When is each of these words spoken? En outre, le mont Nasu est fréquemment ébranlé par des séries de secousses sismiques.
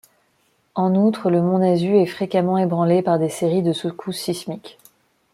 En 0.73 0.95
outre, 0.95 1.29
le 1.29 1.43
mont 1.43 1.59
Nasu 1.59 1.95
est 1.95 2.07
fréquemment 2.07 2.57
ébranlé 2.57 3.03
par 3.03 3.19
des 3.19 3.29
séries 3.29 3.61
de 3.61 3.71
secousses 3.71 4.17
sismiques. 4.17 4.79